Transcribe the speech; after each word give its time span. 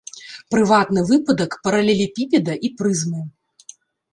Прыватны 0.53 1.03
выпадак 1.11 1.51
паралелепіпеда 1.67 2.53
і 2.69 2.73
прызмы. 2.81 3.21